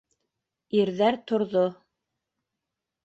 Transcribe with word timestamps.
Ирҙәр 0.79 1.19
торҙо. 1.33 1.67